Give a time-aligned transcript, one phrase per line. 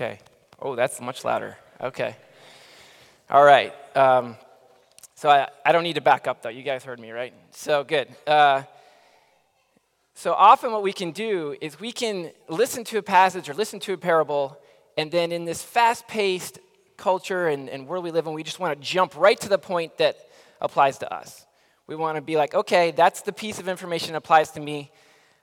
[0.00, 0.18] Okay.
[0.62, 1.58] Oh, that's much louder.
[1.78, 2.16] Okay.
[3.28, 3.74] All right.
[3.94, 4.34] Um,
[5.14, 6.48] so I, I don't need to back up, though.
[6.48, 7.34] You guys heard me, right?
[7.50, 8.08] So good.
[8.26, 8.62] Uh,
[10.14, 13.78] so often, what we can do is we can listen to a passage or listen
[13.80, 14.58] to a parable,
[14.96, 16.60] and then in this fast paced
[16.96, 19.58] culture and, and world we live in, we just want to jump right to the
[19.58, 20.16] point that
[20.62, 21.44] applies to us.
[21.86, 24.92] We want to be like, okay, that's the piece of information that applies to me.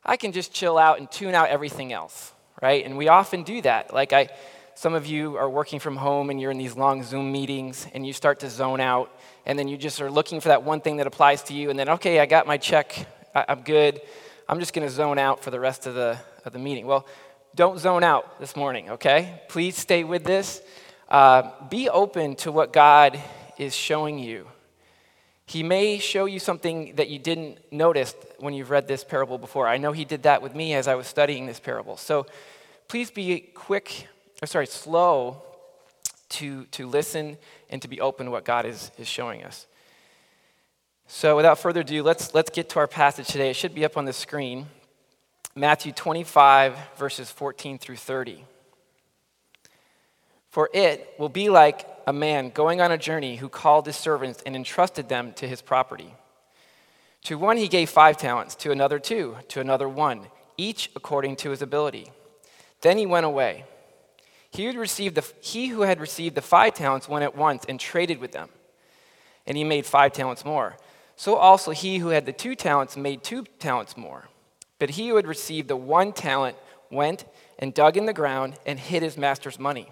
[0.03, 2.85] I can just chill out and tune out everything else, right?
[2.85, 3.93] And we often do that.
[3.93, 4.29] Like, I,
[4.75, 8.05] some of you are working from home and you're in these long Zoom meetings and
[8.05, 9.11] you start to zone out,
[9.45, 11.79] and then you just are looking for that one thing that applies to you, and
[11.79, 14.01] then, okay, I got my check, I, I'm good.
[14.49, 16.85] I'm just going to zone out for the rest of the, of the meeting.
[16.85, 17.05] Well,
[17.55, 19.41] don't zone out this morning, okay?
[19.49, 20.61] Please stay with this.
[21.10, 23.19] Uh, be open to what God
[23.57, 24.47] is showing you.
[25.47, 29.65] He may show you something that you didn't notice when you've read this parable before.
[29.65, 31.96] I know He did that with me as I was studying this parable.
[31.96, 32.28] So
[32.89, 34.09] please be quick,
[34.44, 35.41] or sorry, slow
[36.30, 37.38] to, to listen
[37.69, 39.67] and to be open to what God is, is showing us.
[41.09, 43.49] So, without further ado, let's, let's get to our passage today.
[43.49, 44.66] It should be up on the screen
[45.55, 48.43] Matthew 25, verses 14 through 30.
[50.58, 54.41] For it will be like a man going on a journey who called his servants
[54.44, 56.16] and entrusted them to his property.
[57.25, 60.25] To one he gave five talents, to another two, to another one,
[60.58, 62.11] each according to his ability.
[62.81, 63.66] Then he went away.
[64.49, 67.80] He who, received the, he who had received the five talents went at once and
[67.80, 68.49] traded with them,
[69.45, 70.75] and he made five talents more.
[71.17, 74.27] So also he who had the two talents made two talents more.
[74.80, 76.58] But he who had received the one talent
[76.89, 77.25] went
[77.59, 79.92] and dug in the ground and hid his master's money.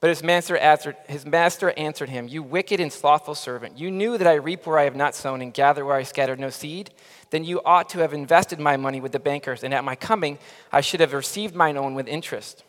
[0.00, 4.16] But his master, answered, his master answered him, You wicked and slothful servant, you knew
[4.16, 6.90] that I reap where I have not sown and gather where I scattered no seed.
[7.30, 10.38] Then you ought to have invested my money with the bankers, and at my coming
[10.70, 12.62] I should have received mine own with interest.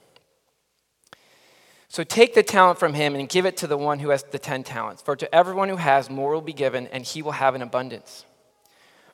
[1.88, 4.40] So take the talent from him and give it to the one who has the
[4.40, 5.02] ten talents.
[5.02, 8.26] For to everyone who has, more will be given, and he will have an abundance.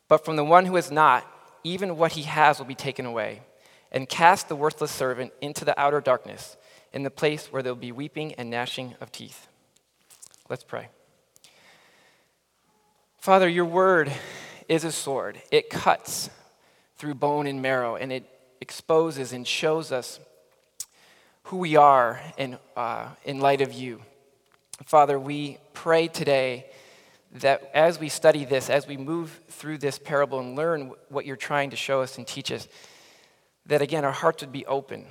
[0.08, 1.26] But from the one who has not,
[1.64, 3.42] even what he has will be taken away.
[3.92, 6.58] And cast the worthless servant into the outer darkness,
[6.96, 9.48] in the place where there will be weeping and gnashing of teeth.
[10.50, 10.88] Let's pray.
[13.18, 14.12] Father, your word
[14.70, 16.30] is a sword, it cuts
[16.96, 18.24] through bone and marrow, and it
[18.62, 20.22] exposes and shows us
[21.44, 24.02] who we are in, uh, in light of you.
[24.86, 26.66] Father, we pray today
[27.34, 31.36] that as we study this, as we move through this parable and learn what you're
[31.36, 32.70] trying to show us and teach us,
[33.66, 35.06] that again our hearts would be open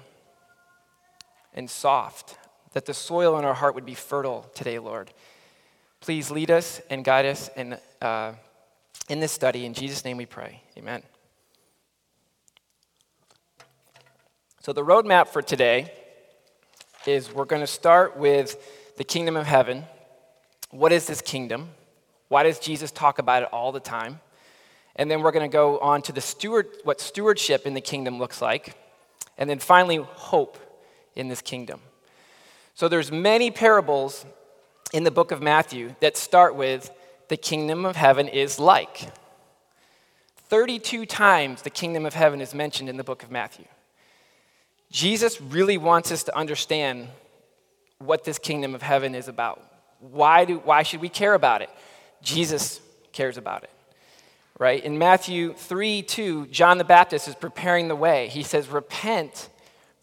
[1.55, 2.37] and soft,
[2.73, 5.13] that the soil in our heart would be fertile today, Lord.
[6.01, 8.33] Please lead us and guide us in, uh,
[9.09, 9.65] in this study.
[9.65, 10.61] In Jesus' name we pray.
[10.77, 11.03] Amen.
[14.61, 15.93] So, the roadmap for today
[17.07, 18.57] is we're going to start with
[18.97, 19.85] the kingdom of heaven.
[20.71, 21.71] What is this kingdom?
[22.29, 24.21] Why does Jesus talk about it all the time?
[24.97, 28.19] And then we're going to go on to the steward, what stewardship in the kingdom
[28.19, 28.75] looks like.
[29.37, 30.59] And then finally, hope
[31.17, 31.81] in this kingdom.
[32.75, 34.27] So there's many parables
[34.93, 36.91] in the book of Matthew that start with
[37.29, 39.11] the kingdom of heaven is like.
[40.49, 43.65] 32 times the kingdom of heaven is mentioned in the book of Matthew.
[44.91, 47.09] Jesus really wants us to understand
[47.99, 49.63] what this kingdom of heaven is about.
[49.99, 51.71] Why, do, why should we care about it?
[52.23, 52.81] Jesus
[53.13, 53.71] cares about it.
[54.59, 54.85] Right?
[54.85, 58.29] In Matthew 3 2, John the Baptist is preparing the way.
[58.29, 59.49] He says, Repent,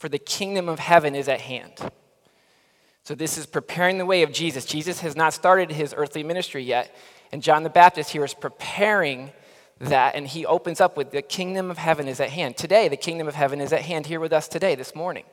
[0.01, 1.73] for the kingdom of heaven is at hand.
[3.03, 4.65] So, this is preparing the way of Jesus.
[4.65, 6.95] Jesus has not started his earthly ministry yet.
[7.31, 9.31] And John the Baptist here is preparing
[9.79, 12.57] that, and he opens up with the kingdom of heaven is at hand.
[12.57, 15.23] Today, the kingdom of heaven is at hand here with us today, this morning.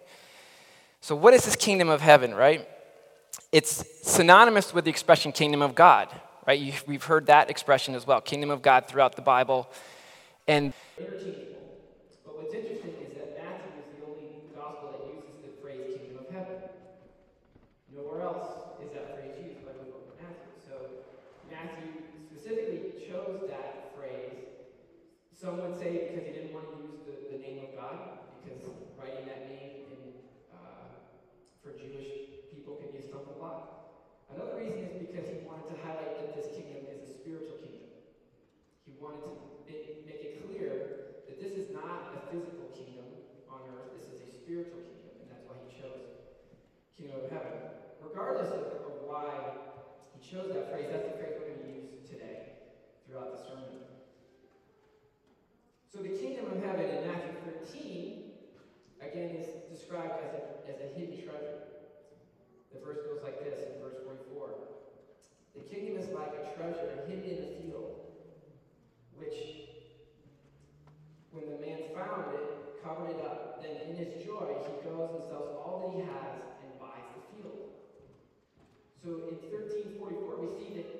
[1.00, 2.69] So, what is this kingdom of heaven, right?
[3.53, 6.09] It's synonymous with the expression kingdom of God,
[6.47, 6.59] right?
[6.59, 9.70] You, we've heard that expression as well kingdom of God throughout the Bible.
[10.47, 11.59] And interchangeable.
[12.25, 16.25] But what's interesting is that Matthew is the only gospel that uses the phrase kingdom
[16.25, 16.56] of heaven.
[17.94, 20.53] Nowhere else is that phrase used but in the book of Matthew.
[20.65, 20.75] So
[21.49, 24.49] Matthew specifically chose that phrase.
[25.38, 28.58] Some would say because he didn't want to use the, the name of God, because
[28.99, 30.02] writing that name in,
[30.50, 30.99] uh,
[31.62, 34.02] for Jewish people can be a stumbling block.
[34.35, 37.87] Another reason is because he wanted to highlight that this kingdom is a spiritual kingdom.
[38.82, 39.31] He wanted to
[39.62, 43.06] make, it clear that this is not a physical kingdom
[43.46, 46.19] on earth, this is a spiritual kingdom, and that's why he chose
[46.99, 47.79] kingdom of heaven.
[48.02, 49.55] Regardless of, of why
[50.11, 52.67] he chose that phrase, that's the phrase we're going to use today
[53.06, 53.88] throughout the sermon.
[55.99, 57.35] So the kingdom of heaven in Matthew
[57.75, 58.31] 13,
[59.03, 61.75] again, is described as a, as a hidden treasure.
[62.71, 64.47] The verse goes like this in verse 44.
[65.59, 68.15] The kingdom is like a treasure hidden in a field,
[69.19, 69.35] which,
[71.35, 72.47] when the man found it,
[72.79, 73.59] covered it up.
[73.59, 77.23] Then in his joy, he goes and sells all that he has and buys the
[77.35, 77.75] field.
[79.03, 80.94] So in 1344, we see that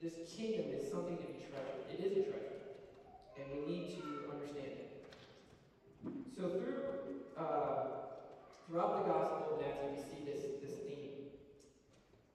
[0.00, 1.84] this kingdom is something to be treasured.
[1.92, 2.51] It is a treasure.
[3.42, 5.02] And we need to understand it.
[6.30, 6.92] So through
[7.34, 8.02] uh,
[8.68, 11.34] throughout the Gospel of Matthew, we see this, this theme.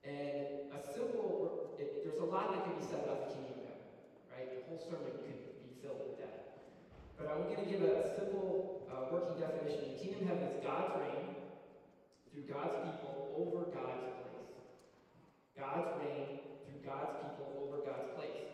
[0.04, 3.80] And a simple, it, there's a lot that can be said about the kingdom of
[4.36, 4.50] right?
[4.52, 6.68] The whole sermon could be filled with that.
[7.16, 9.96] But I'm going to give a, a simple uh, working definition.
[9.96, 11.26] The kingdom of heaven is God's reign
[12.30, 14.54] through God's people over God's place.
[15.58, 18.47] God's reign through God's people over God's place.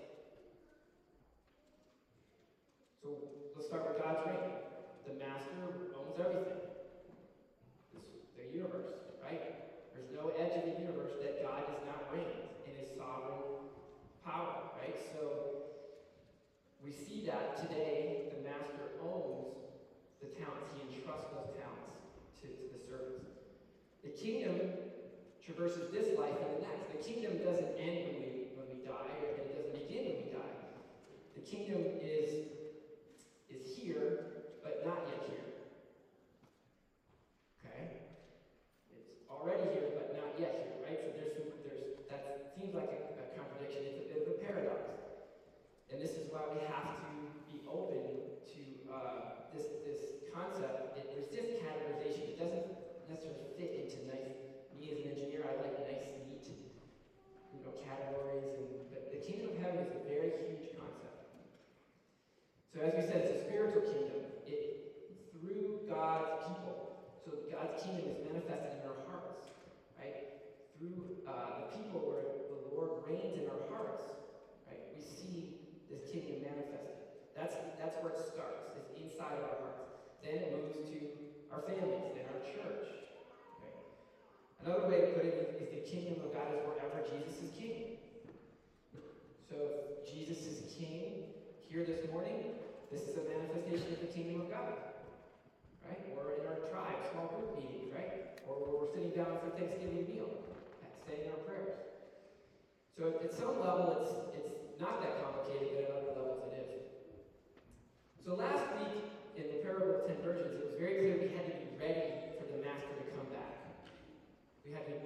[3.04, 3.20] So
[3.54, 4.64] let's start with God's reign.
[5.04, 6.64] The master owns everything.
[7.92, 8.08] This,
[8.40, 9.44] the universe, right?
[9.92, 13.68] There's no edge of the universe that God does not reign in his sovereign
[14.24, 14.96] power, right?
[15.12, 15.68] So
[16.80, 19.52] we see that today the master owns
[20.24, 20.72] the talents.
[20.72, 22.00] He entrusts those talents
[22.40, 23.28] to, to the servants.
[24.00, 24.80] The kingdom
[25.44, 26.88] traverses this life and the next.
[26.96, 30.30] The kingdom doesn't end when we when we die, and it doesn't begin when we
[30.32, 30.56] die.
[31.36, 32.48] The kingdom is
[33.84, 35.48] here, but not yet here.
[37.60, 38.00] Okay?
[38.96, 41.00] It's already here, but not yet here, right?
[41.04, 43.84] So there's some, there's that seems like a, a contradiction.
[43.92, 44.88] It's a bit of a paradox.
[45.92, 47.12] And this is why we have to
[47.52, 50.96] be open to uh, this this concept.
[50.96, 52.34] It resists categorization.
[52.34, 52.64] It doesn't
[53.12, 54.32] necessarily fit into nice.
[54.80, 56.48] Me as an engineer, I like nice, neat,
[57.52, 58.48] you know, categories.
[58.48, 61.20] And but the kingdom of heaven is a very huge concept.
[62.72, 64.28] So as we said, it's a spiritual kingdom.
[64.44, 64.84] It
[65.32, 67.00] through God's people.
[67.24, 69.48] So God's kingdom is manifested in our hearts,
[69.96, 70.44] right?
[70.76, 74.04] Through uh, the people where the Lord reigns in our hearts,
[74.68, 74.84] right?
[74.92, 77.24] We see this kingdom manifested.
[77.32, 78.76] That's that's where it starts.
[78.76, 79.88] It's inside of our hearts.
[80.20, 81.00] Then it moves to
[81.56, 82.84] our families, then our church.
[83.64, 83.80] Right?
[84.60, 88.04] Another way to put it is the kingdom of God is wherever Jesus is king.
[89.48, 91.32] So if Jesus is king
[91.72, 92.60] here this morning,
[92.94, 94.78] this is a manifestation of the kingdom of God.
[95.82, 96.14] Right?
[96.14, 98.38] Or in our tribe, small group meetings, right?
[98.46, 100.30] Or we're sitting down for Thanksgiving meal,
[101.10, 101.74] saying our prayers.
[102.94, 106.86] So at some level, it's it's not that complicated, but at other levels, it is.
[108.22, 109.10] So last week
[109.42, 112.38] in the parable of ten virgins, it was very clear we had to be ready
[112.38, 113.82] for the master to come back.
[114.62, 114.98] We had to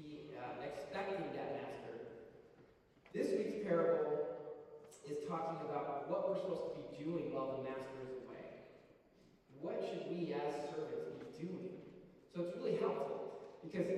[0.00, 1.92] be uh, expecting that master.
[3.12, 4.08] This week's parable
[5.08, 6.77] is talking about what we're supposed to be
[7.08, 8.68] doing while the master is away.
[9.64, 11.80] What should we as servants be doing?
[12.28, 13.88] So it's really helpful because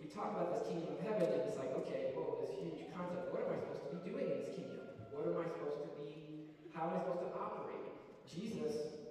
[0.00, 3.28] we talk about this kingdom of heaven and it's like, okay, whoa, this huge concept.
[3.28, 4.80] What am I supposed to be doing in this kingdom?
[5.12, 7.84] What am I supposed to be, how am I supposed to operate?
[8.24, 9.03] Jesus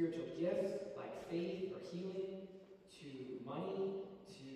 [0.00, 2.48] spiritual gifts like faith or healing,
[2.88, 4.00] to money,
[4.32, 4.48] to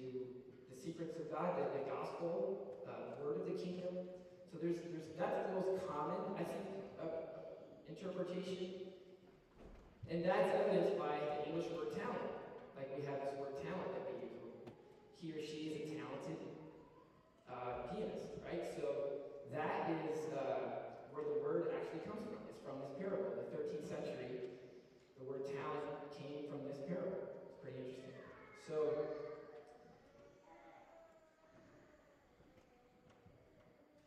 [0.73, 3.93] the secrets of God, the, the gospel, uh, word of the kingdom.
[4.49, 6.65] So there's, there's that's the most common, I think,
[6.97, 8.89] uh, interpretation.
[10.09, 12.33] And that's evidenced by the English word talent.
[12.73, 14.65] Like we have this word talent that we use.
[15.21, 16.41] He or she is a talented
[17.53, 18.65] uh, pianist, right?
[18.81, 22.41] So that is uh, where the word actually comes from.
[22.49, 24.54] It's from this parable, the 13th century
[25.25, 27.33] the word talent came from this parable.
[27.49, 28.21] It's pretty interesting.
[28.69, 28.77] So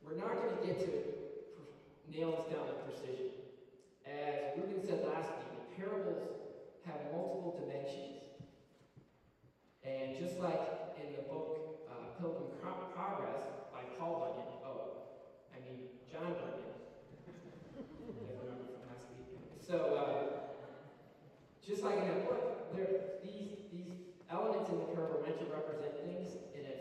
[0.05, 0.93] we're not going to get to
[2.13, 3.33] nail this down with precision.
[4.05, 6.21] As Ruben said last week, the parables
[6.85, 8.21] have multiple dimensions.
[9.83, 13.41] And just like in the book uh, Pilgrim Progress
[13.73, 15.17] by Paul Bunyan, oh,
[15.49, 16.77] I mean John Bunyan.
[19.67, 20.16] So, uh,
[21.67, 23.91] just like in that book, there these these
[24.31, 26.75] elements in the parable are meant to represent things in a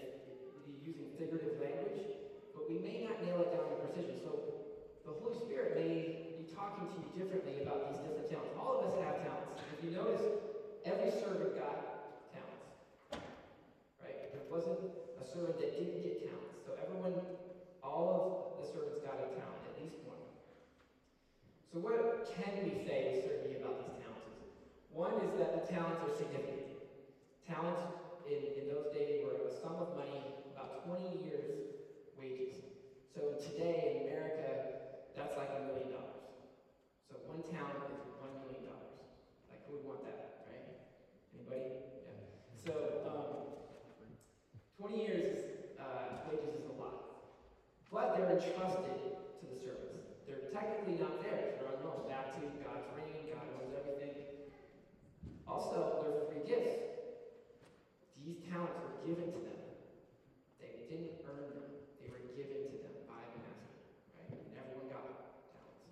[0.78, 2.06] using figurative language,
[2.54, 4.22] but we may not nail it down to precision.
[4.22, 4.62] So,
[5.02, 8.54] the Holy Spirit may be talking to you differently about these different talents.
[8.54, 9.58] All of us have talents.
[9.74, 10.22] If you notice,
[10.86, 12.70] every servant got talents.
[13.98, 14.30] Right?
[14.30, 14.86] There wasn't
[15.18, 16.62] a servant that didn't get talents.
[16.62, 17.18] So everyone,
[17.82, 20.22] all of the servants got a talent, at least one.
[21.74, 24.06] So what can we say with certainty about these talents?
[24.96, 26.80] One is that the talents are significant.
[27.46, 27.82] Talents
[28.26, 30.24] in, in those days were a sum of money,
[30.56, 31.76] about 20 years'
[32.18, 32.56] wages.
[33.14, 34.76] So today in America,
[35.16, 36.28] that's like a million dollars.
[37.08, 39.00] So one talent is one million dollars.
[39.48, 40.84] Like who would want that, right?
[41.32, 41.80] Anybody?
[42.04, 42.20] Yeah.
[42.60, 42.72] So
[43.08, 43.56] um,
[44.76, 45.38] 20 years
[45.80, 47.24] uh, wages is a lot.
[47.88, 49.00] But they're entrusted
[49.40, 50.04] to the servants.
[50.28, 51.56] They're technically not theirs.
[51.56, 52.04] They're unknown.
[52.12, 53.32] Back to God's reign.
[53.32, 54.12] God owns everything.
[55.48, 56.76] Also, they're free gifts.
[58.20, 59.60] These talents were given to them.
[60.60, 61.64] They didn't earn them.
[62.02, 63.86] They were given to them by the master
[64.58, 65.06] everyone got
[65.54, 65.86] talents.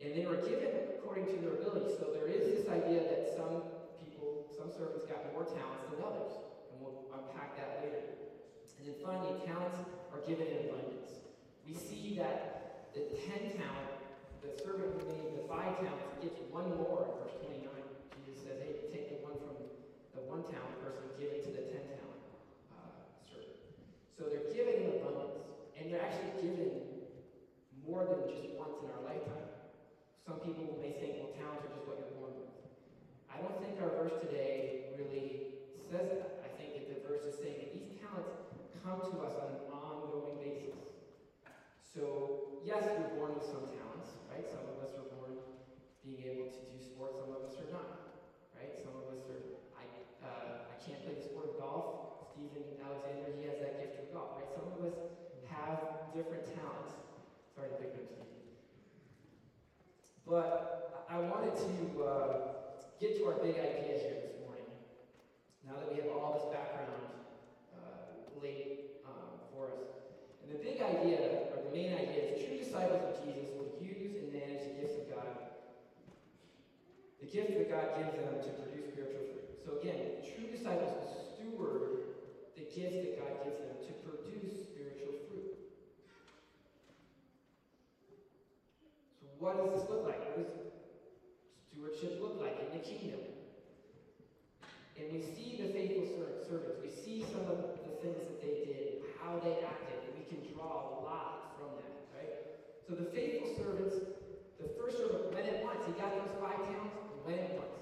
[0.00, 1.92] And they were given according to their ability.
[2.00, 3.68] So there is this idea that some
[4.00, 6.32] people, some servants got more talents than others.
[6.72, 8.00] And we'll unpack that later.
[8.80, 9.76] And then finally, talents
[10.16, 11.20] are given in abundance.
[11.68, 13.92] We see that the 10 talent,
[14.40, 17.68] the servant who made the five talents gets one more in verse 29.
[18.24, 19.60] Jesus says, hey, take the one from
[20.16, 22.22] the one talent person, give it to the 10 talent
[22.72, 23.60] uh, servant.
[24.16, 25.44] So they're given in abundance.
[25.76, 26.90] And they're actually given
[27.90, 29.48] more than just once in our lifetime.
[30.22, 32.54] Some people may think, well, talents are just what you're born with.
[33.26, 35.58] I don't think our verse today really
[35.90, 36.46] says that.
[36.46, 38.30] I think that the verse is saying that these talents
[38.84, 40.78] come to us on an ongoing basis.
[41.82, 44.46] So, yes, we're born with some talents, right?
[44.46, 45.34] Some of us are born
[46.06, 48.14] being able to do sports, some of us are not,
[48.54, 48.78] right?
[48.80, 49.42] Some of us are,
[49.74, 49.84] I,
[50.22, 52.30] uh, I can't play the sport of golf.
[52.30, 54.48] Stephen Alexander, he has that gift of golf, right?
[54.54, 54.96] Some of us
[55.50, 56.94] have different talents.
[57.54, 58.26] Sorry to pick on
[60.26, 62.32] But I wanted to uh,
[62.98, 64.66] get to our big idea here this morning.
[65.66, 67.14] Now that we have all this background
[67.74, 69.86] uh, laid um, for us.
[70.42, 74.18] And the big idea, or the main idea, is true disciples of Jesus will use
[74.18, 75.34] and manage the gifts of God.
[77.22, 79.46] The gifts that God gives them to produce spiritual fruit.
[79.62, 80.94] So again, true disciples
[81.38, 82.18] steward
[82.58, 85.60] the gifts that God gives them to produce spiritual fruit.
[89.40, 90.20] What does this look like?
[90.20, 90.52] What does
[91.72, 93.24] stewardship look like in the kingdom?
[95.00, 96.04] And we see the faithful
[96.44, 96.76] servants.
[96.84, 100.44] We see some of the things that they did, how they acted, and we can
[100.52, 102.36] draw a lot from that, right?
[102.84, 103.96] So the faithful servants,
[104.60, 105.88] the first servant went at once.
[105.88, 107.80] He got those five talents, and went at once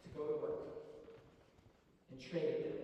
[0.00, 0.64] to go to work
[2.08, 2.78] and traded them.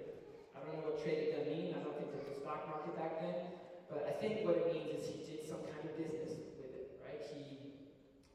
[0.52, 1.72] I don't know what traded them mean.
[1.72, 3.56] I don't think there was a stock market back then.
[3.88, 7.00] But I think what it means is he did some kind of business with it,
[7.00, 7.24] right?
[7.24, 7.72] He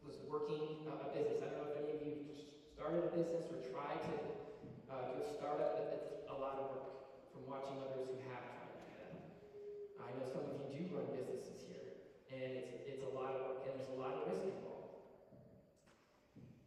[0.02, 1.40] was working a business.
[1.42, 2.38] I don't know if any of you have
[2.76, 4.16] started a business or tried to
[4.92, 5.80] uh, do a startup.
[5.96, 6.88] It's a lot of work
[7.34, 9.12] from watching others who have tried to do that.
[10.04, 11.96] I know some of you do run businesses here,
[12.32, 15.00] and it's, it's a lot of work, and there's a lot of risk involved.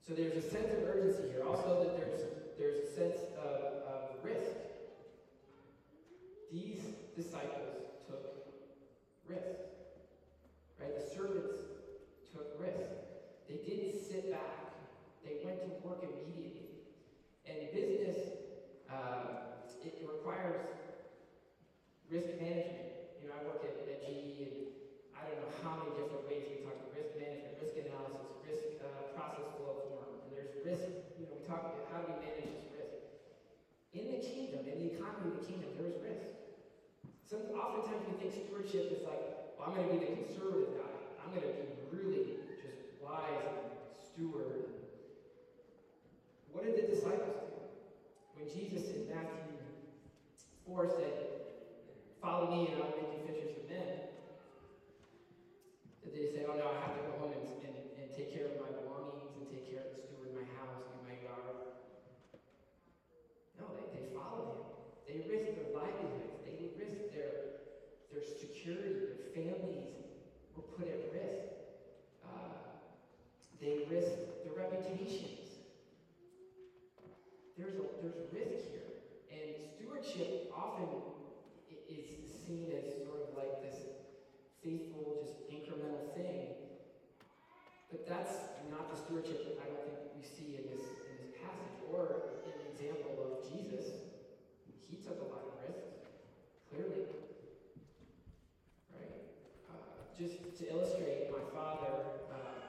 [0.05, 1.45] So there's a sense of urgency here.
[1.45, 2.25] Also, that there's
[2.59, 4.53] there's a sense of, of risk.
[6.53, 6.83] These
[7.17, 8.53] disciples took
[9.29, 9.65] risk.
[10.81, 10.93] Right?
[10.93, 11.57] The servants
[12.33, 12.91] took risk.
[13.49, 14.71] They didn't sit back.
[15.25, 16.87] They went to work immediately.
[17.47, 18.17] And business,
[18.91, 20.63] uh, it, it, requires
[22.11, 23.19] risk management.
[23.23, 24.55] You know, I work at, at GE, and
[25.19, 28.65] I don't know how many different ways we talk about risk management, risk analysis, risk
[28.79, 30.23] uh, process flow form.
[30.25, 30.87] And there's risk,
[31.19, 32.97] you know, we talk about how do we manage this risk.
[33.93, 36.39] In the kingdom, in the economy of the kingdom, there is risk.
[37.27, 40.95] some, oftentimes we think stewardship is like, well, I'm going to be the conservative guy.
[41.21, 44.71] I'm going to be really just wise and steward.
[46.53, 47.57] What did the disciples do?
[48.35, 49.63] When Jesus in Matthew
[50.67, 51.15] 4 said,
[52.21, 54.13] Follow me and I'll make you fishers of men,
[56.05, 58.51] did they say, Oh no, I have to go home and, and, and take care
[58.51, 61.81] of my belongings and take care of the steward my house and my yard?
[63.57, 64.63] No, they, they followed him.
[65.07, 66.43] They risked their livelihoods.
[66.43, 67.63] They risked their,
[68.11, 69.17] their security.
[69.17, 69.97] Their families
[70.59, 71.57] were put at risk.
[72.27, 72.59] Uh,
[73.63, 75.41] they risked their reputations.
[77.61, 78.89] There's, a, there's risk here.
[79.29, 80.89] And stewardship often
[81.69, 82.09] is
[82.47, 83.77] seen as sort of like this
[84.65, 86.57] faithful, just incremental thing.
[87.93, 88.33] But that's
[88.73, 92.41] not the stewardship that I don't think we see in this, in this passage or
[92.49, 93.93] in the example of Jesus.
[94.89, 96.01] He took a lot of risks,
[96.73, 97.13] clearly.
[98.97, 99.21] Right?
[99.69, 102.61] Uh, just to illustrate, my father uh,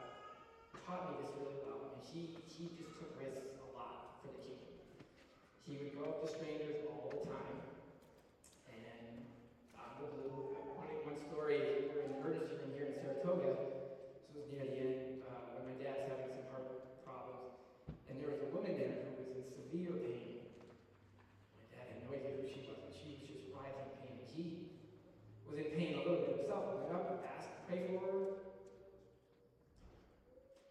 [0.88, 1.92] taught me this really well.
[1.92, 4.72] And he, he just took risks a lot for the kingdom.
[5.68, 7.60] He would go up to strangers all the time.
[8.72, 9.28] And
[9.76, 12.96] out of the blue, one, one story, we were in the emergency room here in
[12.96, 13.52] Saratoga.
[13.52, 16.72] This was near the end uh, when my dad's having some heart
[17.04, 17.52] problems.
[18.08, 20.48] And there was a woman there who was in severe pain.
[21.60, 24.16] My dad had no idea who she was, but she was just writhing in pain.
[24.24, 24.72] And he
[25.44, 26.80] was in pain a little bit himself.
[26.80, 28.20] Went up, asked, pray for her.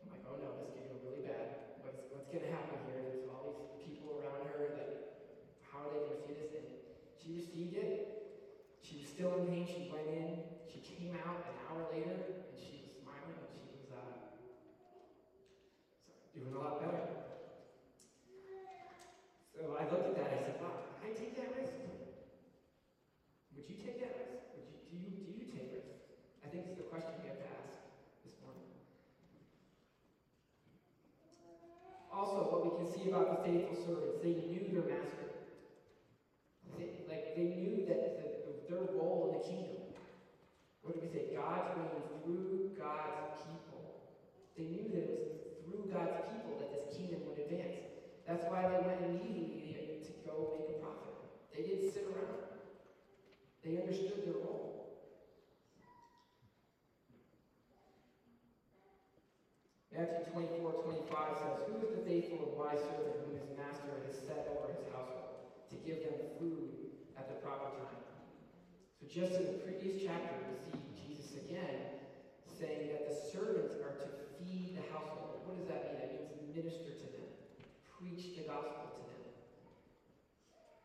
[0.05, 1.81] I'm like, oh no, this is getting really bad.
[1.81, 3.01] What's, what's going to happen here?
[3.09, 4.91] There's all these people around her that,
[5.65, 6.53] how are they going to see this?
[6.53, 6.69] And
[7.17, 7.93] she received it.
[8.85, 9.65] She was still in pain.
[9.65, 10.45] She went in.
[10.69, 14.17] She came out an hour later, and she was smiling, and she was uh,
[16.37, 17.05] doing a lot better.
[19.53, 20.31] So I looked at that.
[20.33, 21.77] I said, "Wow, can I take that risk?
[23.55, 24.41] Would you take that risk?
[24.57, 26.01] Would you, do you do you take risks?"
[26.41, 27.77] I think it's the question we have to ask
[28.25, 28.65] this morning.
[32.09, 33.13] Also, what we can see
[33.45, 35.29] faithful servants, they knew their master.
[36.77, 38.29] They, like they knew that the,
[38.69, 39.91] their role in the kingdom.
[40.83, 41.37] What did we say?
[41.37, 44.07] God's reign through God's people.
[44.57, 47.85] They knew that it was through God's people that this kingdom would advance.
[48.27, 51.19] That's why they went immediately to go make a profit.
[51.53, 52.41] They didn't sit around.
[53.65, 54.71] They understood their role.
[59.91, 64.17] Matthew 24, 25 says, Who is the faithful and wise servant whom his master has
[64.23, 68.05] set over his household to give them food at the proper time?
[69.01, 72.01] So just in the previous chapter, we see Jesus again
[72.61, 75.49] saying that the servants are to feed the household.
[75.49, 75.97] What does that mean?
[76.05, 77.29] That means minister to them,
[77.97, 79.25] preach the gospel to them.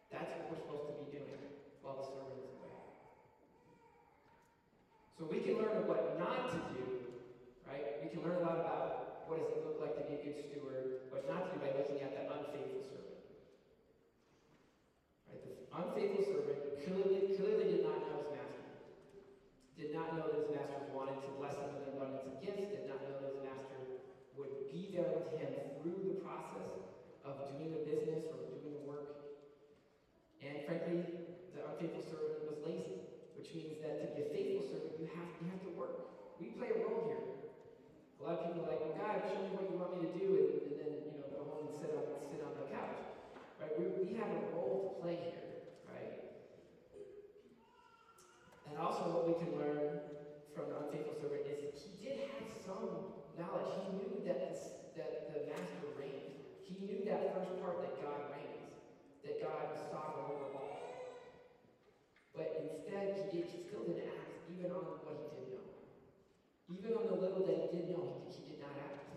[0.07, 1.51] That's what we're supposed to be doing
[1.83, 2.79] while the servant is away.
[5.19, 6.87] So we can learn what not to do,
[7.67, 7.99] right?
[7.99, 10.39] We can learn a lot about what does it look like to be a good
[10.39, 13.19] steward, what not to do by looking at the unfaithful servant.
[15.27, 15.43] Right?
[15.43, 18.65] The unfaithful servant clearly, clearly did not know his master.
[19.75, 22.71] Did not know that his master wanted to bless him with an abundance of gifts,
[22.71, 23.79] did not know that his master
[24.39, 25.51] would be there with him
[25.83, 26.71] through the process
[27.27, 29.35] of doing the business or doing the work.
[30.39, 31.03] And frankly,
[31.51, 33.03] the unfaithful servant was lazy,
[33.35, 35.95] which means that to be a faithful servant, you have, you have to work.
[36.39, 37.23] We play a role here.
[38.19, 40.11] A lot of people are like, well, God, show me what you want me to
[40.15, 42.99] do, and, and then, you know, go home and sit on, sit on the couch.
[43.59, 43.73] Right?
[43.75, 46.13] We, we have a role to play here, right?
[48.75, 50.03] And also what we can learn
[50.51, 53.71] from the unfaithful servant is he did have some knowledge.
[53.71, 54.51] He knew that,
[54.99, 56.43] that the master reigned.
[56.67, 58.75] He knew that first part that God reigns,
[59.23, 60.75] that God was sovereign over all.
[62.35, 65.71] But instead, he, did, he still didn't act even on what he did know.
[66.67, 69.07] Even on the little that he did know, he, he did not act.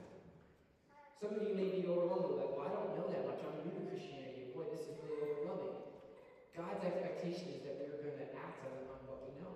[1.18, 3.42] Some of you may be overwhelmed, like, well, I don't know that much.
[3.42, 4.54] I'm new to Christianity.
[4.54, 5.82] Boy, this is really overwhelming.
[6.54, 9.54] God's expectation is that we're going to act on, on what we know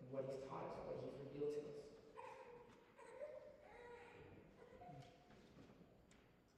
[0.00, 1.80] and what He's taught us, what He's revealed to us.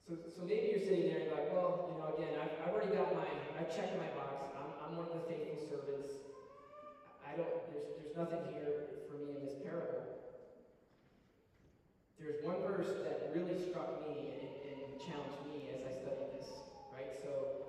[0.04, 2.74] So, so maybe you're sitting there and you're like, well, you know, again, I've, I've
[2.74, 4.52] already got my, I've checked my box.
[4.58, 6.10] I'm, I'm one of the faithful servants.
[7.24, 10.04] I don't, there's, there's nothing here for me in this parable.
[12.24, 16.48] There's one verse that really struck me and, and challenged me as I studied this,
[16.88, 17.12] right?
[17.20, 17.68] So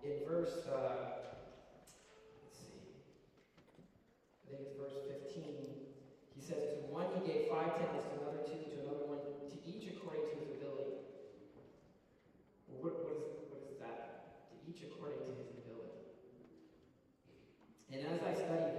[0.00, 1.28] in verse, uh,
[2.40, 3.04] let's see,
[4.48, 4.96] I think it's verse
[5.28, 5.44] 15,
[6.32, 9.56] he says, To one he gave five talents, to another two, to another one, to
[9.68, 10.96] each according to his ability.
[12.72, 14.48] Well, what, what, is, what is that?
[14.48, 16.00] To each according to his ability.
[17.92, 18.72] And as I studied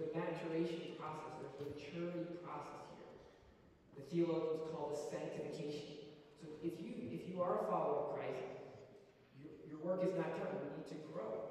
[0.00, 3.14] a maturation process, there's a maturity process here.
[3.96, 6.02] The theologians call this sanctification.
[6.34, 8.42] So if you if you are a follower of Christ,
[9.38, 10.50] your, your work is not done.
[10.66, 11.46] You need to grow.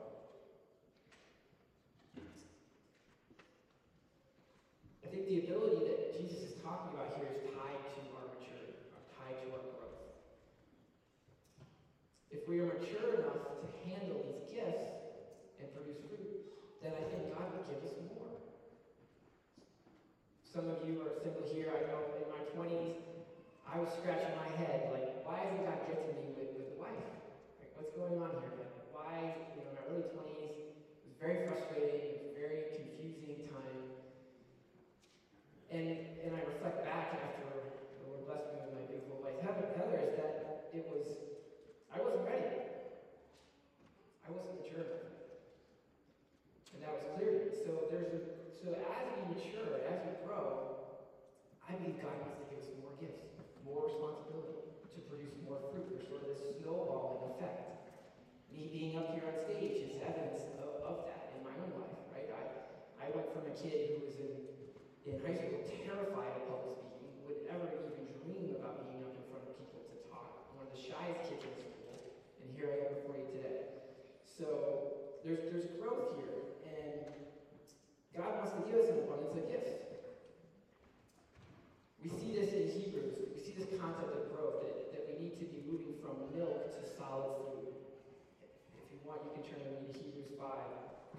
[5.03, 8.75] I think the ability that Jesus is talking about here is tied to our maturity,
[8.91, 10.03] or tied to our growth.
[12.29, 14.83] If we are mature enough to handle these gifts
[15.63, 16.43] and produce fruit,
[16.83, 18.35] then I think God would give us more.
[20.43, 22.18] Some of you are simply here, I know in my 20s,
[23.69, 27.05] I was scratching my head, like, why isn't God gifting me with, with a wife?
[27.61, 28.57] Like, what's going on here?
[28.57, 29.13] Like, why,
[29.53, 33.45] you know, in my early 20s, it was very frustrating, it was a very confusing
[33.53, 33.93] time.
[35.69, 35.85] And,
[36.25, 40.01] and I reflect back after the Lord blessed me with my beautiful wife, Heather, Heather,
[40.01, 41.05] is that it was,
[41.93, 42.49] I wasn't ready.
[44.25, 45.13] I wasn't mature enough.
[46.73, 47.53] And that was clear.
[47.53, 50.73] So there's a, so as we mature, as we grow,
[51.69, 53.29] I believe God wants to give us more gifts,
[53.61, 55.85] more responsibility to produce more fruit.
[55.93, 57.85] There's sort of this snowballing effect.
[58.49, 62.01] Me being up here on stage is evidence of, of that in my own life,
[62.09, 62.29] right?
[62.33, 64.33] I, I went from a kid who was in,
[65.05, 69.25] in high school terrified of public speaking, would ever even dream about being up in
[69.29, 70.49] front of people to talk.
[70.57, 73.85] One of the shyest kids in school, and here I am before you today.
[74.25, 77.05] So there's, there's growth here, and
[78.17, 79.89] God wants to give us an abundance of gifts.
[81.99, 83.35] We see this in Hebrews.
[83.35, 86.71] We see this concept of growth, that, that we need to be moving from milk
[86.71, 87.75] to solid food.
[88.79, 91.18] If you want, you can turn with me to Hebrews 5,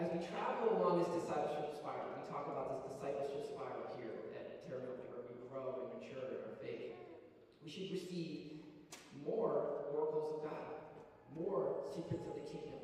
[0.00, 4.64] as we travel along this discipleship spiral, we talk about this discipleship spiral here at
[4.64, 6.96] Terraville, where we grow and mature in our faith.
[7.60, 8.64] We should receive
[9.20, 10.72] more oracles of God,
[11.36, 12.80] more secrets of the kingdom,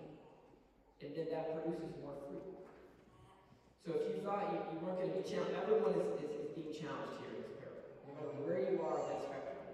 [1.01, 2.53] and then that produces more fruit.
[3.81, 6.53] So if you thought you, you weren't going to be challenged, everyone is, is, is
[6.53, 9.65] being challenged here in this parable, no matter where you are in that spectrum.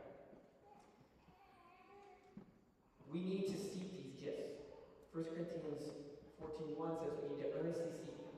[3.11, 4.63] We need to seek these gifts.
[5.11, 6.12] 1 Corinthians
[6.43, 8.35] 14.1 says we need to earnestly seek them.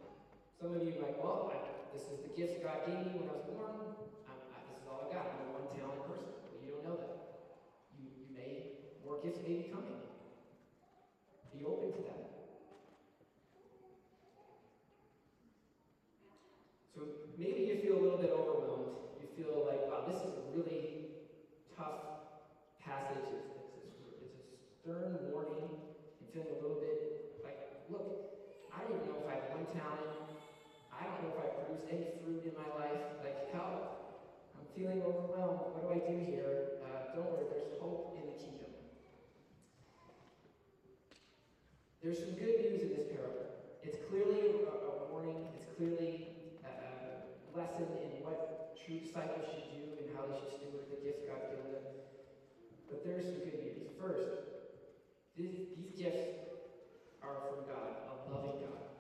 [0.61, 1.57] Some of you are like, well, I,
[1.97, 3.97] this is the gifts God gave me when I was born.
[4.29, 5.25] I, I, this is all I got.
[5.33, 6.29] I'm a one-talented person.
[6.45, 7.17] Well, you don't know that.
[7.97, 10.05] You, you may, more gifts may be coming.
[11.55, 12.25] Be open to that.
[16.95, 17.01] So
[17.39, 19.15] maybe you feel a little bit overwhelmed.
[19.23, 21.15] You feel like, wow, this is a really
[21.79, 22.27] tough
[22.83, 23.23] passage.
[23.23, 23.55] It's,
[23.87, 24.47] it's, it's a
[24.83, 25.79] stern warning.
[26.19, 28.35] I'm feeling a little bit like, look,
[28.75, 30.11] I don't even know if I have one talent.
[30.91, 33.03] I don't know if I produced any fruit in my life.
[33.23, 34.27] Like, help.
[34.59, 35.71] I'm feeling overwhelmed.
[35.75, 36.83] What do I do here?
[36.83, 38.75] Uh, don't worry, there's hope in the kingdom.
[42.15, 43.51] There's some good news in this parable.
[43.83, 45.51] It's clearly a, a warning.
[45.59, 46.31] It's clearly
[46.63, 51.03] a, a lesson in what true disciples should do and how they should steward the
[51.03, 51.91] gifts God's given them.
[52.87, 53.91] But there's some good news.
[53.99, 54.31] First,
[55.35, 56.39] these, these gifts
[57.19, 58.95] are from God, a loving God.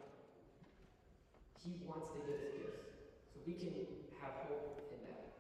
[1.63, 2.83] He wants to give us gifts.
[3.31, 3.79] So we can
[4.19, 5.39] have hope in that.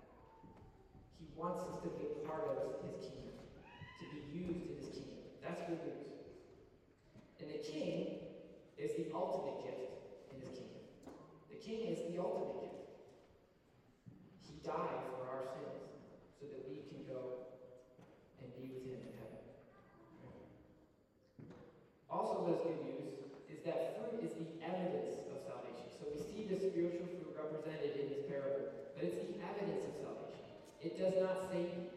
[1.18, 3.34] He wants us to be part of his kingdom,
[3.98, 5.26] to be used in his kingdom.
[5.42, 6.03] That's really good news.
[7.74, 8.22] King
[8.78, 9.98] is the ultimate gift
[10.30, 10.86] in his kingdom.
[11.50, 12.86] The king is the ultimate gift.
[14.46, 15.82] He died for our sins
[16.38, 17.50] so that we can go
[18.38, 19.42] and be with him in heaven.
[22.06, 23.10] Also, what is good news
[23.50, 25.90] is that fruit is the evidence of salvation.
[25.98, 29.98] So we see the spiritual fruit represented in this parable, but it's the evidence of
[29.98, 30.46] salvation.
[30.78, 31.90] It does not you.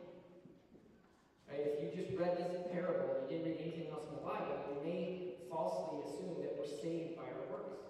[1.45, 1.61] Right?
[1.61, 4.57] If you just read this parable and you didn't read anything else in the Bible,
[4.73, 5.16] you may
[5.58, 7.82] falsely assume that we're saved by our works,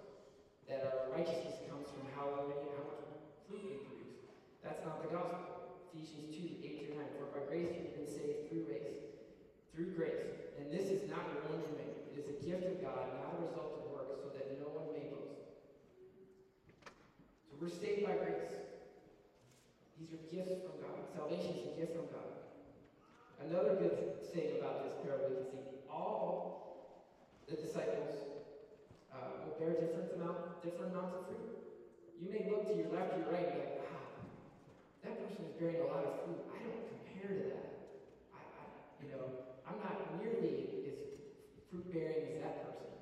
[0.72, 3.04] that our righteousness comes from how many, how much
[3.44, 4.24] fruit we produce.
[4.64, 5.76] That's not the gospel.
[5.92, 7.20] Ephesians 2, 8 through 9.
[7.20, 9.04] For by grace you've been saved through grace.
[9.76, 10.32] Through grace.
[10.56, 11.92] And this is not your own doing.
[12.08, 14.88] It is a gift of God, not a result of works, so that no one
[14.96, 15.44] may boast.
[17.52, 18.48] So we're saved by grace.
[20.00, 21.04] These are gifts from God.
[21.12, 22.32] Salvation is a gift from God.
[23.44, 26.67] Another good thing about this parable, can see all
[27.48, 28.44] the disciples
[29.08, 31.48] uh, will bear different amount, different amounts of fruit.
[32.20, 34.04] You may look to your left or your right and be like, wow,
[35.00, 37.68] that person is bearing a lot of fruit, I don't compare to that.
[38.36, 38.62] I, I
[39.00, 41.00] you know, I'm not nearly as
[41.72, 42.92] fruit bearing as that person.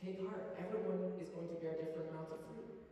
[0.00, 0.56] Take heart.
[0.56, 2.88] Everyone is going to bear different amounts of fruit.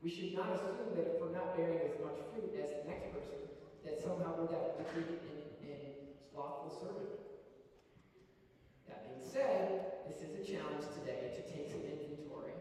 [0.00, 3.12] We should not assume that if we're not bearing as much fruit as the next
[3.12, 3.52] person,
[3.84, 7.19] that somehow we're that wicked and, and slothful servant.
[9.22, 12.56] Said, this is a challenge today to take some inventory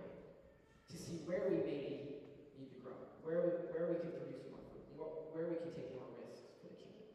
[0.85, 2.21] to see where we maybe
[2.59, 2.93] need to grow,
[3.25, 4.85] where we, where we can produce more fruit,
[5.33, 7.09] where we can take more risks for the kingdom.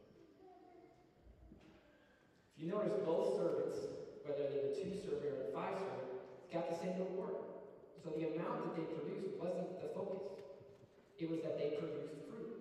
[2.57, 3.79] If you notice, both servants,
[4.27, 6.19] whether they're the two servant or the five servant,
[6.51, 7.39] got the same reward.
[8.03, 10.35] So the amount that they produced wasn't the focus.
[11.23, 12.59] It was that they produced fruit.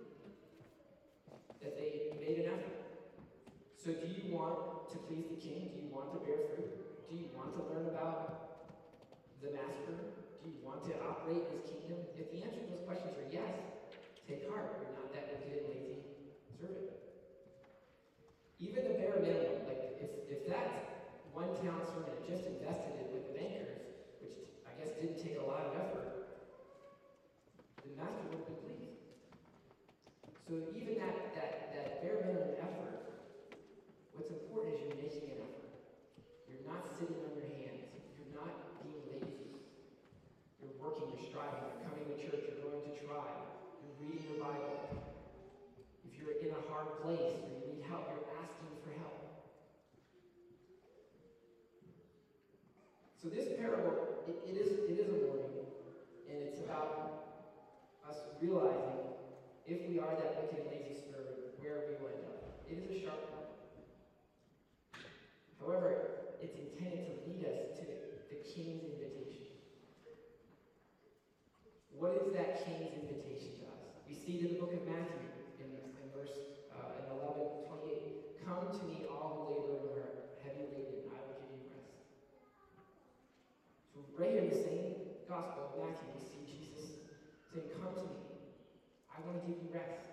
[1.63, 2.02] That they.
[3.83, 5.75] So do you want to please the king?
[5.75, 6.71] Do you want to bear fruit?
[7.11, 8.63] Do you want to learn about
[9.43, 10.23] the master?
[10.39, 11.99] Do you want to operate his kingdom?
[12.15, 13.51] If the answer to those questions are yes,
[14.23, 14.79] take heart.
[14.79, 15.99] You're not that wicked and lazy
[16.55, 16.95] servant.
[18.63, 23.27] Even the bare minimum, like if, if that one town servant just invested it with
[23.27, 23.83] the bankers,
[24.23, 26.39] which I guess didn't take a lot of effort,
[27.83, 28.95] the master would been pleased.
[30.47, 32.92] So even that, that, that bare minimum effort,
[34.53, 35.73] important is you're making an effort.
[36.45, 37.89] You're not sitting on your hands.
[38.13, 39.49] You're not being lazy.
[40.61, 43.33] You're working, you're striving, you're coming to church, you're going to try,
[43.81, 45.09] you're reading your Bible.
[46.05, 49.17] If you're in a hard place or you need help, you're asking for help.
[53.17, 55.65] So this parable, it, it is it is a warning,
[56.29, 57.41] and it's about
[58.05, 59.17] us realizing
[59.65, 62.61] if we are that wicked and lazy servant, where we will end up.
[62.69, 63.43] It is a sharp one.
[65.63, 65.95] However,
[66.41, 67.95] it's intended to lead us to the,
[68.29, 69.55] the king's invitation.
[72.03, 73.79] What is that king's invitation to us?
[74.03, 75.23] We see it in the book of Matthew
[75.55, 76.35] in, in verse
[76.75, 78.43] uh, in 11, 28.
[78.43, 81.71] Come to me, all who labor and are heavy laden, and I will give you
[81.71, 82.03] rest.
[83.95, 87.07] So right here in the same gospel of Matthew, we see Jesus
[87.55, 88.19] saying, Come to me.
[89.07, 90.03] I want to give you rest.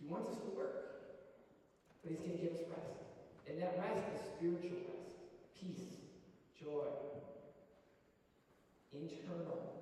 [0.00, 1.12] He wants us to work,
[2.00, 2.96] but he's going to give us rest.
[3.44, 5.28] And that rest is spiritual rest,
[5.60, 6.08] peace,
[6.56, 6.88] joy,
[8.96, 9.79] internal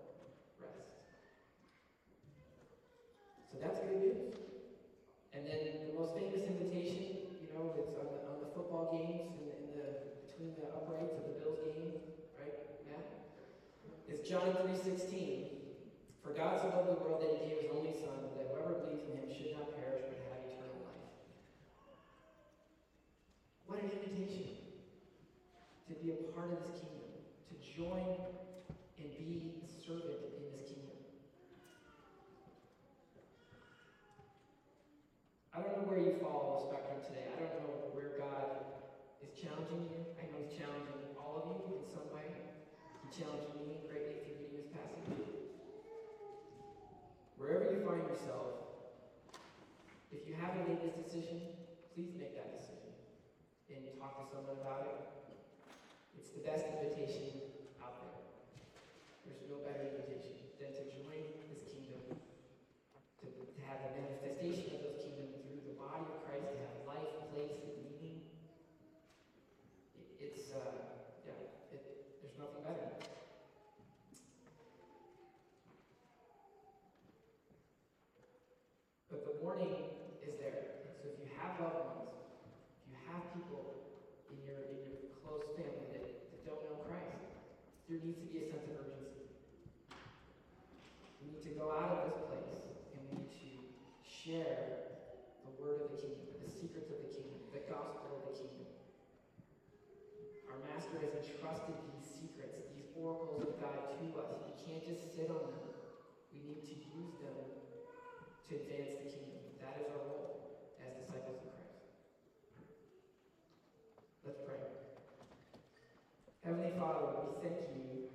[117.43, 118.09] thank you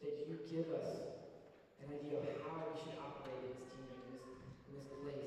[0.00, 0.88] that you give us
[1.84, 4.00] an idea of how we should operate this kingdom,
[4.68, 5.20] in this, place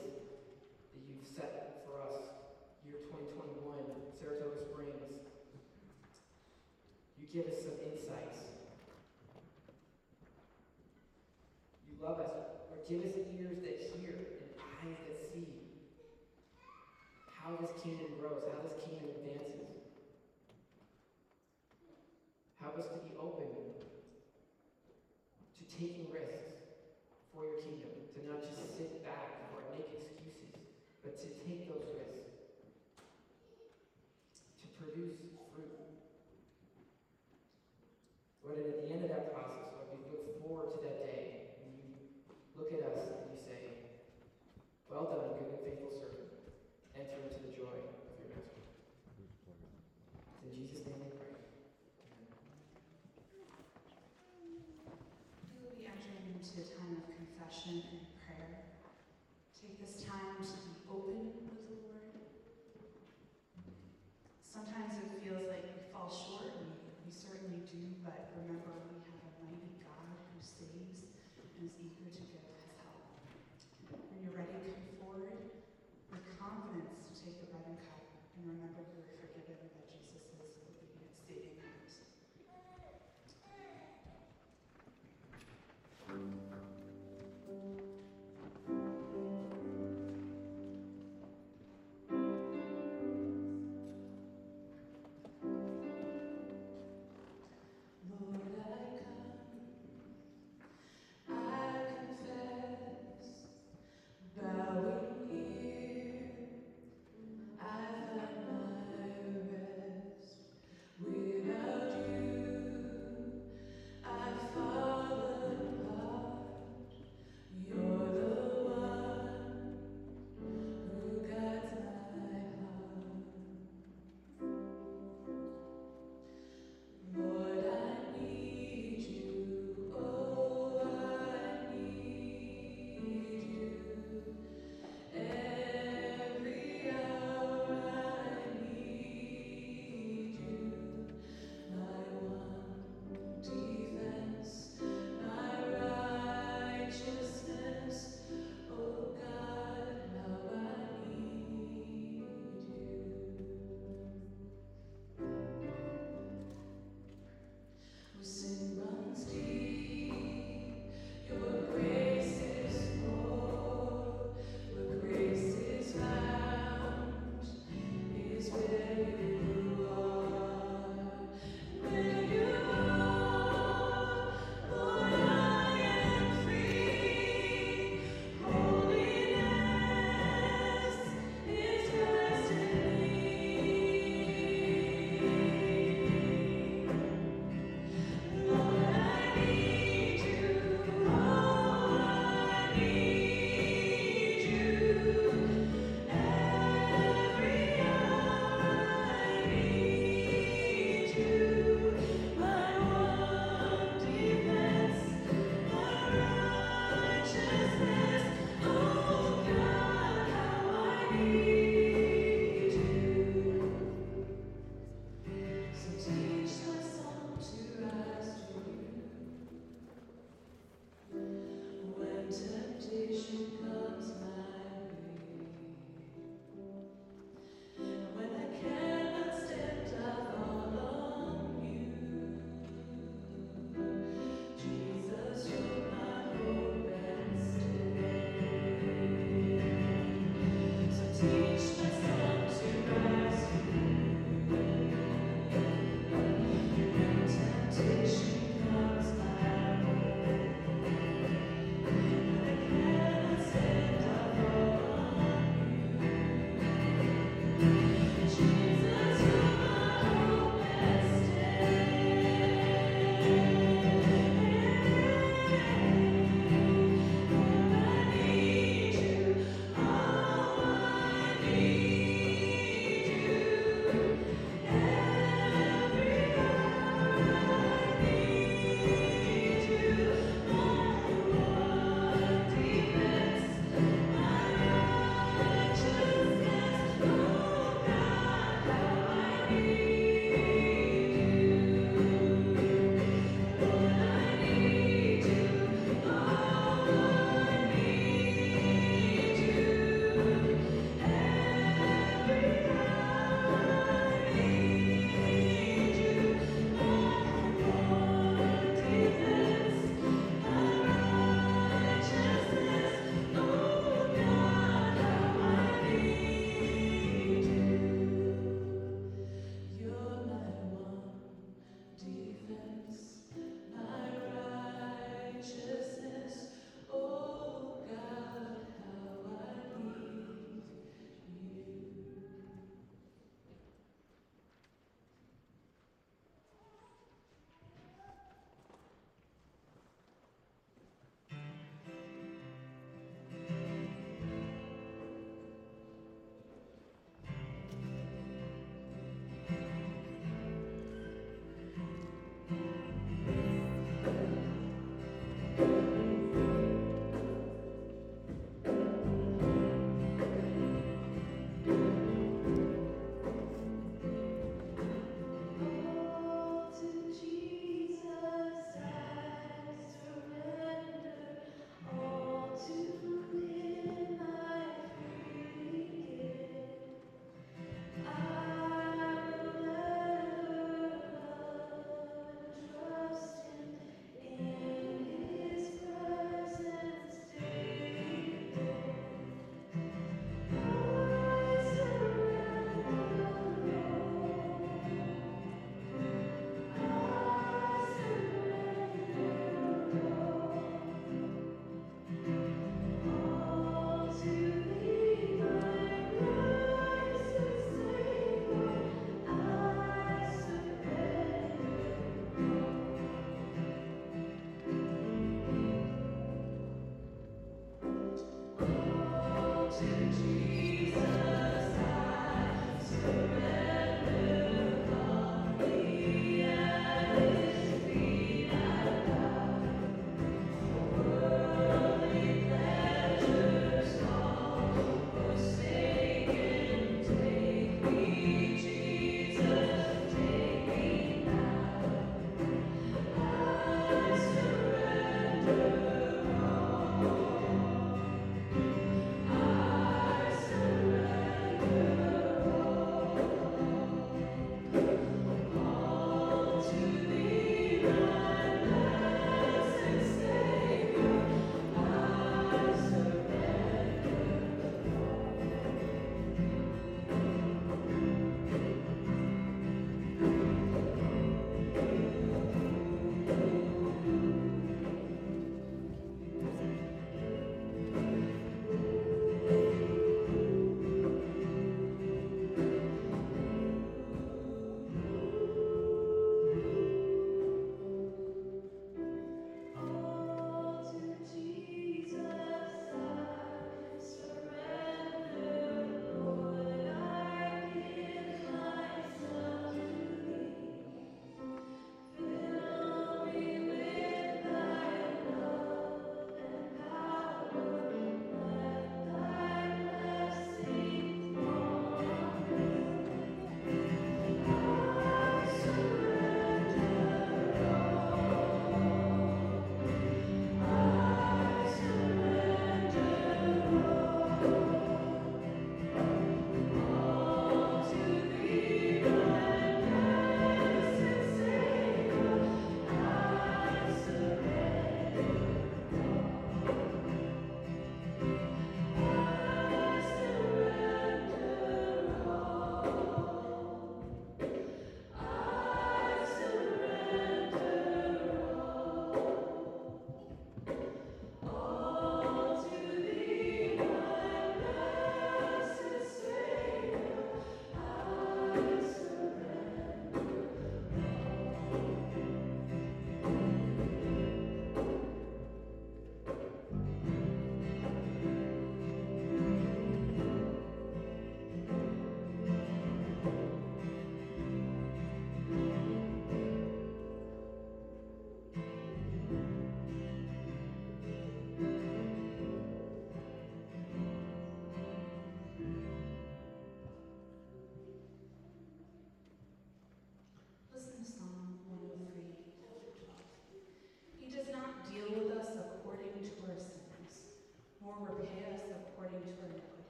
[0.93, 2.17] that you've set for us,
[2.81, 3.77] year 2021,
[4.17, 5.21] Saratoga Springs.
[7.21, 8.49] You give us some insights.
[11.85, 12.33] You love us.
[12.73, 15.69] Lord, give us ears that hear and eyes that see
[17.29, 18.00] how this kingdom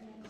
[0.00, 0.29] Thank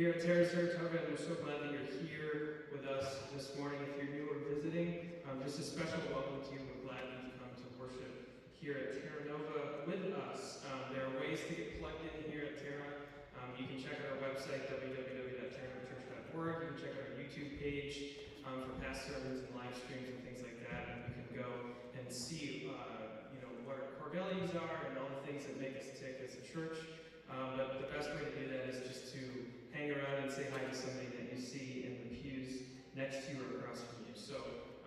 [0.00, 3.84] Here at Terra Saratoga, and we're so glad that you're here with us this morning.
[3.84, 6.64] If you're new or visiting, um, just a special welcome to you.
[6.72, 8.08] We're glad you've come to worship
[8.56, 10.64] here at Terra Nova with us.
[10.72, 13.12] Um, there are ways to get plugged in here at Terra.
[13.44, 16.48] Um, you can check out our website, www.terrachurch.org.
[16.64, 20.24] You can check out our YouTube page um, for past sermons and live streams and
[20.24, 20.96] things like that.
[20.96, 24.96] And you can go and see, uh, you know, what our core values are and
[24.96, 26.80] all the things that make us tick as a church.
[27.28, 30.46] Um, but the best way to do that is just to hang around and say
[30.52, 32.62] hi to somebody that you see in the pews
[32.96, 34.14] next to you or across from you.
[34.14, 34.36] So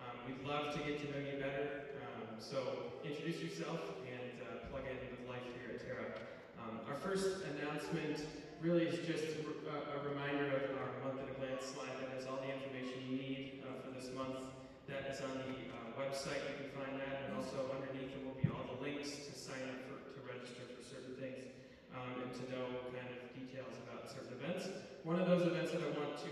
[0.00, 1.96] um, we'd love to get to know you better.
[2.04, 6.08] Um, so introduce yourself and uh, plug in with life here at Terra.
[6.60, 8.20] Um, our first announcement
[8.64, 12.24] really is just a, a reminder of our month at a glance slide that has
[12.24, 14.40] all the information you need uh, for this month.
[14.88, 16.40] That is on the uh, website.
[16.44, 19.64] You can find that, and also underneath it will be all the links to sign
[19.68, 21.44] up for to register for certain things
[21.92, 24.68] um, and to know kind of details about certain events.
[25.04, 26.28] One of those events that I want to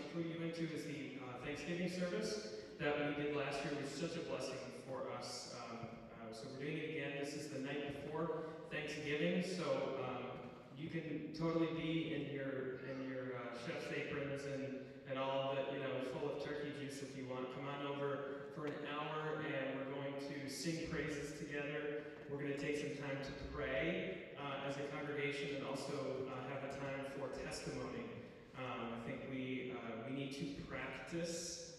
[0.70, 3.74] is the uh, Thanksgiving service that we did last year.
[3.82, 5.54] Was such a blessing for us.
[5.58, 7.18] Um, uh, so we're doing it again.
[7.18, 10.38] This is the night before Thanksgiving, so um,
[10.78, 15.66] you can totally be in your in your uh, chef's aprons and and all it,
[15.74, 17.50] you know, full of turkey juice if you want.
[17.58, 22.06] Come on over for an hour, and we're going to sing praises together.
[22.30, 26.38] We're going to take some time to pray uh, as a congregation, and also uh,
[26.54, 28.11] have a time for testimony.
[28.58, 31.72] Um, I think we uh, we need to practice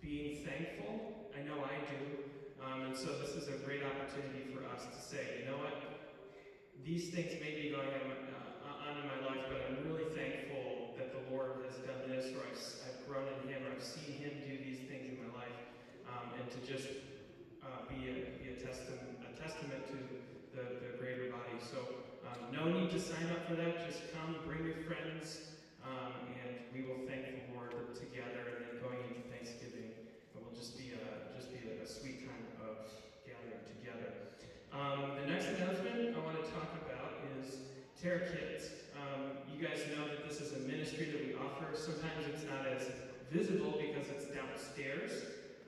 [0.00, 1.28] being thankful.
[1.36, 2.30] I know I do.
[2.60, 5.72] Um, and so this is a great opportunity for us to say, you know what?
[6.84, 10.92] These things may be going on, uh, on in my life, but I'm really thankful
[10.96, 14.16] that the Lord has done this, or I've, I've grown in Him, or I've seen
[14.20, 15.60] Him do these things in my life,
[16.08, 16.88] um, and to just
[17.64, 19.98] uh, be, a, be a, testament, a testament to
[20.52, 21.56] the, the greater body.
[21.64, 21.80] So
[22.28, 23.88] um, no need to sign up for that.
[23.88, 25.49] Just come, bring your friends,
[25.84, 26.12] um,
[26.44, 28.42] and we will thank the Lord together.
[28.46, 32.24] And then going into Thanksgiving, it will just be a just be a, a sweet
[32.26, 32.88] time of
[33.24, 34.36] gathering together.
[34.72, 37.64] Um, the next announcement I want to talk about is
[38.00, 38.70] Terra Kids.
[38.96, 41.72] Um, you guys know that this is a ministry that we offer.
[41.74, 42.88] Sometimes it's not as
[43.30, 45.12] visible because it's downstairs,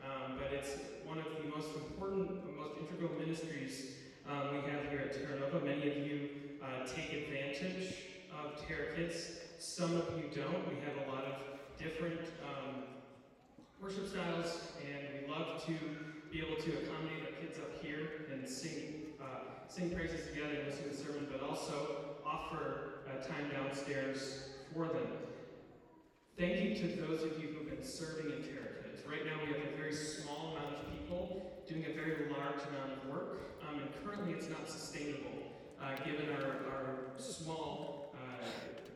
[0.05, 5.01] um, but it's one of the most important, most integral ministries um, we have here
[5.01, 5.65] at Terra Nova.
[5.65, 6.29] Many of you
[6.63, 9.39] uh, take advantage of Terra Kids.
[9.59, 10.68] Some of you don't.
[10.68, 11.35] We have a lot of
[11.78, 12.85] different um,
[13.80, 15.72] worship styles, and we love to
[16.30, 20.66] be able to accommodate our kids up here and sing uh, sing praises together and
[20.68, 25.07] listen to sermons, but also offer uh, time downstairs for them.
[26.39, 29.07] Thank you to those of you who've been serving in Terra Kids.
[29.07, 32.93] Right now, we have a very small amount of people doing a very large amount
[32.93, 35.43] of work, um, and currently it's not sustainable
[35.80, 38.02] uh, given our, our small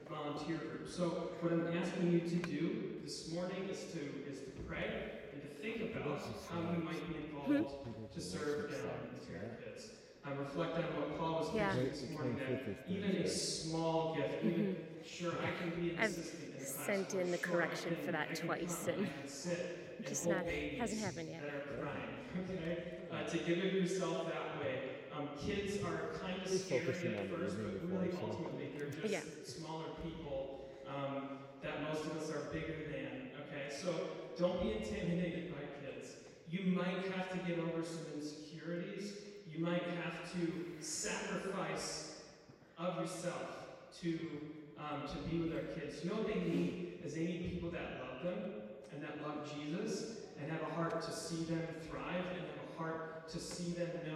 [0.09, 0.89] volunteer group.
[0.89, 4.01] So, what I'm asking you to do this morning is to
[4.31, 9.11] is to pray and to think about how you might be involved to serve down
[9.13, 9.91] in Terra Kids.
[10.25, 11.71] Um, reflect on what Paul was Yeah.
[11.73, 16.17] teaching this morning that even a small gift, even sure I can be an I've
[16.17, 19.59] in sent in the sure correction can- for that twice, and I can sit
[19.99, 21.43] and just not- hasn't happened yet.
[21.43, 22.15] That are crying,
[22.51, 22.85] okay?
[23.13, 24.81] Uh, to give of yourself that way.
[25.17, 26.83] Um, kids are kind of Please scary
[27.17, 29.45] at first, but really ultimately they're just Yeah.
[29.45, 33.30] smaller people um, that most of us are bigger than.
[33.49, 33.93] Okay, so
[34.39, 36.16] don't be intimidated by kids.
[36.51, 39.12] You might have to get over some insecurities.
[39.53, 42.20] You might have to sacrifice
[42.78, 43.66] of yourself
[44.03, 44.18] to
[44.78, 46.05] um, to be with our kids.
[46.05, 48.39] You know what they need is they need people that love them
[48.93, 52.78] and that love Jesus and have a heart to see them thrive and have a
[52.78, 54.01] heart to see them know.